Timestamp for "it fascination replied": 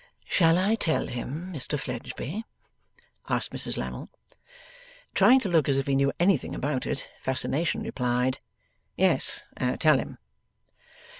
6.87-8.39